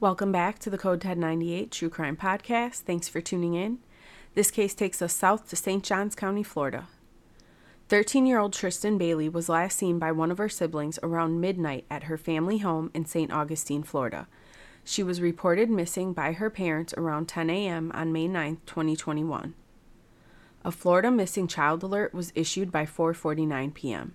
Welcome 0.00 0.32
back 0.32 0.58
to 0.60 0.70
the 0.70 0.78
Code 0.78 1.04
1098 1.04 1.70
True 1.70 1.90
Crime 1.90 2.16
Podcast. 2.16 2.76
Thanks 2.76 3.06
for 3.06 3.20
tuning 3.20 3.52
in. 3.52 3.80
This 4.34 4.50
case 4.50 4.72
takes 4.72 5.02
us 5.02 5.12
south 5.12 5.50
to 5.50 5.56
St. 5.56 5.84
Johns 5.84 6.14
County, 6.14 6.42
Florida. 6.42 6.86
13 7.90 8.24
year 8.24 8.38
old 8.38 8.54
Trystin 8.54 8.96
Bailey 8.96 9.28
was 9.28 9.50
last 9.50 9.76
seen 9.76 9.98
by 9.98 10.10
one 10.10 10.30
of 10.30 10.38
her 10.38 10.48
siblings 10.48 10.98
around 11.02 11.42
midnight 11.42 11.84
at 11.90 12.04
her 12.04 12.16
family 12.16 12.56
home 12.58 12.90
in 12.94 13.04
St. 13.04 13.30
Augustine, 13.30 13.82
Florida. 13.82 14.26
She 14.84 15.02
was 15.02 15.20
reported 15.20 15.68
missing 15.68 16.14
by 16.14 16.32
her 16.32 16.48
parents 16.48 16.94
around 16.96 17.28
10 17.28 17.50
a.m. 17.50 17.92
on 17.92 18.10
May 18.10 18.26
9, 18.26 18.56
2021. 18.64 19.52
A 20.64 20.72
Florida 20.72 21.10
missing 21.10 21.46
child 21.46 21.82
alert 21.82 22.14
was 22.14 22.32
issued 22.34 22.72
by 22.72 22.86
4:49 22.86 23.74
p.m. 23.74 24.14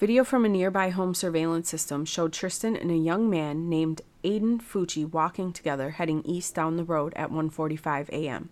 Video 0.00 0.24
from 0.24 0.44
a 0.44 0.48
nearby 0.48 0.90
home 0.90 1.14
surveillance 1.14 1.68
system 1.68 2.04
showed 2.04 2.32
Trystin 2.32 2.80
and 2.80 2.90
a 2.90 2.96
young 2.96 3.30
man 3.30 3.68
named 3.68 4.02
Aiden 4.24 4.60
Fucci 4.60 5.08
walking 5.08 5.52
together 5.52 5.90
heading 5.90 6.22
east 6.24 6.56
down 6.56 6.76
the 6.76 6.82
road 6.82 7.12
at 7.14 7.30
1:45 7.30 8.08
a.m. 8.08 8.50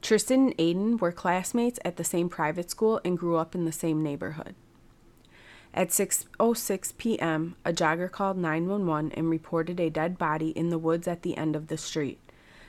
Trystin 0.00 0.52
and 0.52 0.56
Aiden 0.56 1.00
were 1.00 1.10
classmates 1.10 1.80
at 1.84 1.96
the 1.96 2.04
same 2.04 2.28
private 2.28 2.70
school 2.70 3.00
and 3.04 3.18
grew 3.18 3.36
up 3.36 3.56
in 3.56 3.64
the 3.64 3.72
same 3.72 4.04
neighborhood. 4.04 4.54
At 5.74 5.88
6:06 5.88 6.96
p.m., 6.96 7.56
a 7.64 7.72
jogger 7.72 8.08
called 8.08 8.38
911 8.38 9.10
and 9.16 9.28
reported 9.28 9.80
a 9.80 9.90
dead 9.90 10.16
body 10.16 10.50
in 10.50 10.68
the 10.68 10.78
woods 10.78 11.08
at 11.08 11.22
the 11.22 11.36
end 11.36 11.56
of 11.56 11.66
the 11.66 11.76
street. 11.76 12.20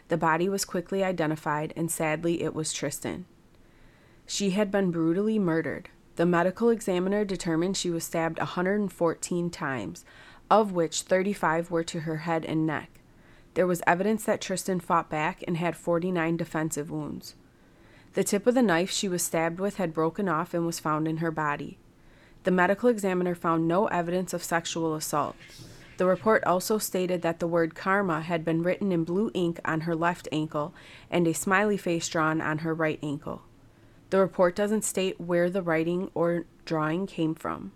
The 0.07 0.17
body 0.17 0.49
was 0.49 0.65
quickly 0.65 1.03
identified 1.03 1.73
and 1.75 1.91
sadly 1.91 2.41
it 2.41 2.55
was 2.55 2.73
Trystin. 2.73 3.25
She 4.25 4.49
had 4.49 4.71
been 4.71 4.89
brutally 4.89 5.37
murdered. 5.37 5.89
The 6.19 6.25
medical 6.25 6.67
examiner 6.67 7.23
determined 7.23 7.77
she 7.77 7.89
was 7.89 8.03
stabbed 8.03 8.39
114 8.39 9.49
times, 9.49 10.03
of 10.51 10.73
which 10.73 11.03
35 11.03 11.71
were 11.71 11.85
to 11.85 12.01
her 12.01 12.17
head 12.17 12.43
and 12.43 12.67
neck. 12.67 12.99
There 13.53 13.65
was 13.65 13.81
evidence 13.87 14.25
that 14.25 14.41
Trystin 14.41 14.81
fought 14.81 15.09
back 15.09 15.41
and 15.47 15.55
had 15.55 15.77
49 15.77 16.35
defensive 16.35 16.91
wounds. 16.91 17.35
The 18.15 18.25
tip 18.25 18.45
of 18.47 18.53
the 18.53 18.61
knife 18.61 18.91
she 18.91 19.07
was 19.07 19.23
stabbed 19.23 19.61
with 19.61 19.77
had 19.77 19.93
broken 19.93 20.27
off 20.27 20.53
and 20.53 20.65
was 20.65 20.77
found 20.77 21.07
in 21.07 21.17
her 21.19 21.31
body. 21.31 21.77
The 22.43 22.51
medical 22.51 22.89
examiner 22.89 23.33
found 23.33 23.65
no 23.65 23.87
evidence 23.87 24.33
of 24.33 24.43
sexual 24.43 24.95
assault. 24.95 25.37
The 25.95 26.05
report 26.05 26.43
also 26.43 26.79
stated 26.79 27.21
that 27.21 27.39
the 27.39 27.47
word 27.47 27.75
karma 27.75 28.19
had 28.19 28.43
been 28.43 28.61
written 28.61 28.91
in 28.91 29.05
blue 29.05 29.31
ink 29.33 29.61
on 29.63 29.81
her 29.81 29.95
left 29.95 30.27
ankle 30.33 30.73
and 31.09 31.25
a 31.25 31.33
smiley 31.33 31.77
face 31.77 32.09
drawn 32.09 32.41
on 32.41 32.57
her 32.57 32.73
right 32.73 32.99
ankle. 33.01 33.43
The 34.09 34.19
report 34.19 34.55
doesn't 34.55 34.83
state 34.83 35.19
where 35.19 35.49
the 35.49 35.61
writing 35.61 36.09
or 36.13 36.45
drawing 36.65 37.05
came 37.05 37.35
from. 37.35 37.71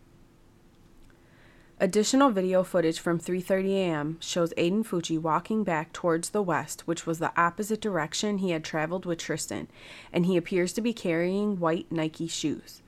Additional 1.80 2.30
video 2.30 2.64
footage 2.64 3.00
from 3.00 3.20
3:30 3.20 3.70
a.m. 3.72 4.18
shows 4.20 4.54
Aiden 4.58 4.86
Fucci 4.86 5.20
walking 5.20 5.64
back 5.64 5.92
towards 5.92 6.30
the 6.30 6.42
west, 6.42 6.88
which 6.88 7.06
was 7.06 7.20
the 7.20 7.38
opposite 7.40 7.82
direction 7.82 8.38
he 8.38 8.52
had 8.52 8.64
traveled 8.64 9.06
with 9.06 9.20
Trystin, 9.20 9.68
and 10.14 10.26
he 10.26 10.38
appears 10.38 10.72
to 10.74 10.82
be 10.82 10.94
carrying 10.94 11.60
white 11.60 11.92
Nike 11.92 12.28
shoes. 12.28 12.82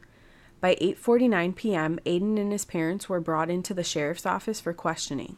By 0.62 0.76
8:49 0.76 1.56
p.m., 1.56 2.00
Aiden 2.06 2.40
and 2.40 2.52
his 2.52 2.66
parents 2.66 3.10
were 3.10 3.20
brought 3.20 3.50
into 3.50 3.74
the 3.74 3.84
sheriff's 3.84 4.26
office 4.26 4.62
for 4.62 4.74
questioning. 4.74 5.38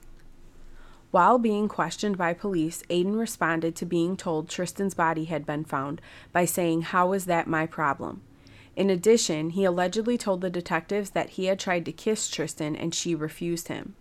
While 1.18 1.40
being 1.40 1.68
questioned 1.68 2.16
by 2.16 2.36
police, 2.36 2.84
Aiden 2.92 3.18
responded 3.18 3.76
to 3.78 3.88
being 3.88 4.18
told 4.18 4.48
Trystin's 4.48 4.94
body 4.94 5.26
had 5.26 5.48
been 5.48 5.66
found 5.66 6.00
by 6.32 6.46
saying, 6.46 6.84
"How 6.84 7.12
is 7.14 7.26
that 7.26 7.48
my 7.48 7.66
problem?" 7.66 8.22
In 8.76 8.92
addition, 8.92 9.50
he 9.50 9.64
allegedly 9.64 10.16
told 10.16 10.42
the 10.42 10.52
detectives 10.52 11.10
that 11.10 11.32
he 11.32 11.46
had 11.46 11.60
tried 11.60 11.86
to 11.86 11.92
kiss 11.92 12.30
Trystin 12.30 12.76
and 12.76 12.94
she 12.94 13.16
refused 13.16 13.68
him. 13.68 13.96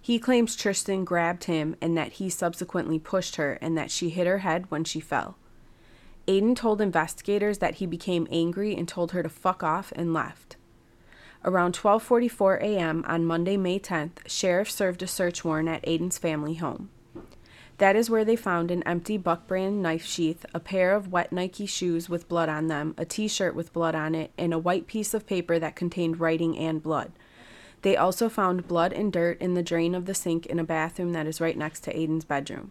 He 0.00 0.18
claims 0.18 0.56
Trystin 0.56 1.04
grabbed 1.04 1.44
him 1.44 1.76
and 1.80 1.96
that 1.96 2.14
he 2.14 2.28
subsequently 2.28 2.98
pushed 2.98 3.36
her 3.36 3.52
and 3.60 3.78
that 3.78 3.92
she 3.92 4.10
hit 4.10 4.26
her 4.26 4.38
head 4.38 4.68
when 4.68 4.82
she 4.82 4.98
fell. 4.98 5.36
Aiden 6.26 6.56
told 6.56 6.80
investigators 6.80 7.58
that 7.58 7.76
he 7.76 7.86
became 7.86 8.26
angry 8.32 8.74
and 8.74 8.88
told 8.88 9.12
her 9.12 9.22
to 9.22 9.28
fuck 9.28 9.62
off 9.62 9.92
and 9.94 10.12
left. 10.12 10.56
Around 11.44 11.74
12:44 11.74 12.60
a.m. 12.60 13.04
on 13.08 13.24
Monday, 13.24 13.56
May 13.56 13.80
10th, 13.80 14.18
sheriffs 14.26 14.74
served 14.74 15.02
a 15.02 15.08
search 15.08 15.44
warrant 15.44 15.68
at 15.68 15.82
Aiden's 15.84 16.16
family 16.16 16.54
home. 16.54 16.88
That 17.78 17.96
is 17.96 18.08
where 18.08 18.24
they 18.24 18.36
found 18.36 18.70
an 18.70 18.84
empty 18.84 19.16
Buck 19.16 19.48
brand 19.48 19.82
knife 19.82 20.04
sheath, 20.04 20.46
a 20.54 20.60
pair 20.60 20.94
of 20.94 21.10
wet 21.10 21.32
Nike 21.32 21.66
shoes 21.66 22.08
with 22.08 22.28
blood 22.28 22.48
on 22.48 22.68
them, 22.68 22.94
a 22.96 23.04
t 23.04 23.26
shirt 23.26 23.56
with 23.56 23.72
blood 23.72 23.96
on 23.96 24.14
it, 24.14 24.30
and 24.38 24.54
a 24.54 24.58
white 24.58 24.86
piece 24.86 25.14
of 25.14 25.26
paper 25.26 25.58
that 25.58 25.74
contained 25.74 26.20
writing 26.20 26.56
and 26.56 26.80
blood. 26.80 27.10
They 27.80 27.96
also 27.96 28.28
found 28.28 28.68
blood 28.68 28.92
and 28.92 29.12
dirt 29.12 29.40
in 29.40 29.54
the 29.54 29.64
drain 29.64 29.96
of 29.96 30.06
the 30.06 30.14
sink 30.14 30.46
in 30.46 30.60
a 30.60 30.64
bathroom 30.64 31.12
that 31.14 31.26
is 31.26 31.40
right 31.40 31.58
next 31.58 31.80
to 31.80 31.92
Aiden's 31.92 32.24
bedroom. 32.24 32.70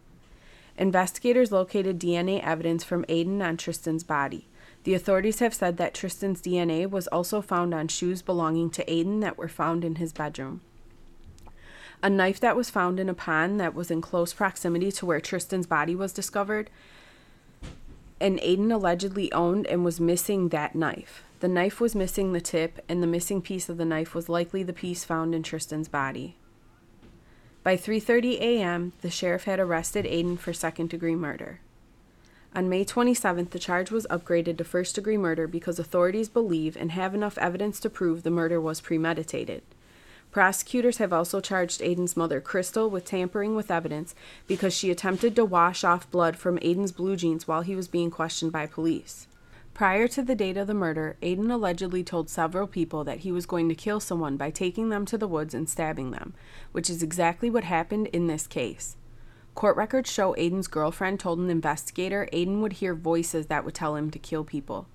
Investigators 0.77 1.51
located 1.51 1.99
DNA 1.99 2.41
evidence 2.41 2.85
from 2.85 3.03
Aiden 3.09 3.41
on 3.41 3.57
Trystin's 3.57 4.05
body. 4.05 4.47
The 4.83 4.93
authorities 4.93 5.39
have 5.39 5.53
said 5.53 5.77
that 5.77 5.93
Trystin's 5.93 6.41
DNA 6.41 6.89
was 6.89 7.07
also 7.07 7.41
found 7.41 7.73
on 7.73 7.87
shoes 7.87 8.21
belonging 8.21 8.69
to 8.71 8.85
Aiden 8.85 9.21
that 9.21 9.37
were 9.37 9.47
found 9.47 9.85
in 9.85 9.95
his 9.95 10.11
bedroom 10.11 10.61
a 12.03 12.09
knife 12.09 12.39
that 12.39 12.55
was 12.55 12.69
found 12.69 12.99
in 12.99 13.09
a 13.09 13.13
pond 13.13 13.59
that 13.59 13.75
was 13.75 13.91
in 13.91 14.01
close 14.01 14.33
proximity 14.33 14.91
to 14.91 15.05
where 15.05 15.21
Trystin's 15.21 15.67
body 15.67 15.95
was 15.95 16.13
discovered. 16.13 16.69
And 18.19 18.39
Aiden 18.39 18.71
allegedly 18.71 19.31
owned 19.31 19.67
and 19.67 19.83
was 19.83 19.99
missing 19.99 20.49
that 20.49 20.75
knife. 20.75 21.23
The 21.39 21.47
knife 21.47 21.79
was 21.79 21.95
missing 21.95 22.33
the 22.33 22.41
tip, 22.41 22.83
and 22.87 23.01
the 23.01 23.07
missing 23.07 23.41
piece 23.41 23.67
of 23.67 23.77
the 23.77 23.85
knife 23.85 24.13
was 24.13 24.29
likely 24.29 24.61
the 24.63 24.73
piece 24.73 25.03
found 25.03 25.33
in 25.33 25.41
Trystin's 25.41 25.87
body. 25.87 26.37
By 27.63 27.77
3:30 27.77 28.39
a.m., 28.39 28.93
the 29.01 29.09
sheriff 29.09 29.43
had 29.45 29.59
arrested 29.59 30.05
Aiden 30.05 30.37
for 30.37 30.53
second-degree 30.53 31.15
murder. 31.15 31.61
On 32.53 32.67
May 32.67 32.83
27th, 32.83 33.51
the 33.51 33.59
charge 33.59 33.91
was 33.91 34.05
upgraded 34.09 34.57
to 34.57 34.65
first-degree 34.65 35.15
murder 35.15 35.47
because 35.47 35.79
authorities 35.79 36.27
believe 36.27 36.75
and 36.75 36.91
have 36.91 37.15
enough 37.15 37.37
evidence 37.37 37.79
to 37.79 37.89
prove 37.89 38.23
the 38.23 38.29
murder 38.29 38.59
was 38.59 38.81
premeditated. 38.81 39.63
Prosecutors 40.31 40.97
have 40.97 41.13
also 41.13 41.39
charged 41.39 41.79
Aiden's 41.79 42.17
mother, 42.17 42.41
Crystal, 42.41 42.89
with 42.89 43.05
tampering 43.05 43.55
with 43.55 43.71
evidence 43.71 44.15
because 44.47 44.73
she 44.73 44.91
attempted 44.91 45.33
to 45.35 45.45
wash 45.45 45.85
off 45.85 46.11
blood 46.11 46.35
from 46.35 46.57
Aiden's 46.59 46.91
blue 46.91 47.15
jeans 47.15 47.47
while 47.47 47.61
he 47.61 47.75
was 47.75 47.87
being 47.87 48.11
questioned 48.11 48.51
by 48.51 48.65
police. 48.65 49.27
Prior 49.73 50.09
to 50.09 50.21
the 50.21 50.35
date 50.35 50.57
of 50.57 50.67
the 50.67 50.73
murder, 50.73 51.15
Aiden 51.21 51.49
allegedly 51.51 52.03
told 52.03 52.29
several 52.29 52.67
people 52.67 53.05
that 53.05 53.19
he 53.19 53.31
was 53.31 53.45
going 53.45 53.69
to 53.69 53.75
kill 53.75 54.01
someone 54.01 54.35
by 54.35 54.51
taking 54.51 54.89
them 54.89 55.05
to 55.05 55.17
the 55.17 55.27
woods 55.27 55.53
and 55.53 55.69
stabbing 55.69 56.11
them, 56.11 56.33
which 56.73 56.89
is 56.89 57.01
exactly 57.01 57.49
what 57.49 57.63
happened 57.63 58.07
in 58.07 58.27
this 58.27 58.45
case. 58.45 58.97
Court 59.55 59.75
records 59.75 60.11
show 60.11 60.33
Aiden's 60.35 60.67
girlfriend 60.67 61.19
told 61.19 61.39
an 61.39 61.49
investigator 61.49 62.27
Aiden 62.31 62.61
would 62.61 62.73
hear 62.73 62.95
voices 62.95 63.47
that 63.47 63.65
would 63.65 63.75
tell 63.75 63.95
him 63.95 64.09
to 64.11 64.19
kill 64.19 64.43
people. 64.43 64.87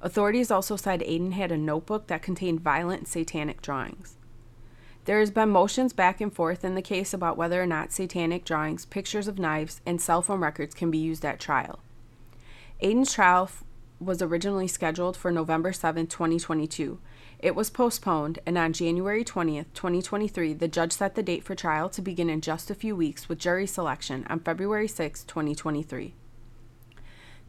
Authorities 0.00 0.50
also 0.50 0.76
said 0.76 1.00
Aiden 1.00 1.32
had 1.32 1.52
a 1.52 1.56
notebook 1.56 2.08
that 2.08 2.22
contained 2.22 2.60
violent 2.60 3.06
satanic 3.06 3.62
drawings. 3.62 4.16
There 5.04 5.20
has 5.20 5.30
been 5.30 5.50
motions 5.50 5.92
back 5.92 6.20
and 6.20 6.32
forth 6.32 6.64
in 6.64 6.74
the 6.74 6.82
case 6.82 7.12
about 7.12 7.36
whether 7.36 7.62
or 7.62 7.66
not 7.66 7.92
satanic 7.92 8.44
drawings, 8.44 8.86
pictures 8.86 9.28
of 9.28 9.38
knives, 9.38 9.80
and 9.84 10.00
cell 10.00 10.22
phone 10.22 10.40
records 10.40 10.74
can 10.74 10.90
be 10.90 10.98
used 10.98 11.24
at 11.24 11.40
trial. 11.40 11.80
Aiden's 12.82 13.12
trial 13.12 13.50
was 14.02 14.20
originally 14.20 14.68
scheduled 14.68 15.16
for 15.16 15.30
November 15.30 15.72
7, 15.72 16.06
2022. 16.06 16.98
It 17.38 17.54
was 17.54 17.70
postponed, 17.70 18.38
and 18.44 18.58
on 18.58 18.72
January 18.72 19.24
20th, 19.24 19.66
2023, 19.74 20.52
the 20.52 20.68
judge 20.68 20.92
set 20.92 21.14
the 21.14 21.22
date 21.22 21.44
for 21.44 21.54
trial 21.54 21.88
to 21.90 22.02
begin 22.02 22.30
in 22.30 22.40
just 22.40 22.70
a 22.70 22.74
few 22.74 22.94
weeks 22.94 23.28
with 23.28 23.38
jury 23.38 23.66
selection 23.66 24.26
on 24.28 24.40
February 24.40 24.88
6, 24.88 25.24
2023. 25.24 26.14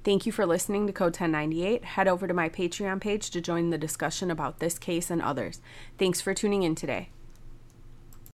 Thank 0.04 0.26
you 0.26 0.32
for 0.32 0.46
listening 0.46 0.86
to 0.88 0.94
Code 0.94 1.14
1098. 1.14 1.86
Head 1.86 2.08
over 2.08 2.28
to 2.28 2.34
my 2.34 2.50
Patreon 2.50 3.00
page 3.00 3.30
to 3.30 3.40
join 3.40 3.70
the 3.70 3.78
discussion 3.78 4.30
about 4.30 4.60
this 4.60 4.78
case 4.78 5.10
and 5.10 5.22
others. 5.22 5.62
Thanks 5.98 6.20
for 6.20 6.34
tuning 6.34 6.64
in 6.64 6.76
today. 6.76 7.10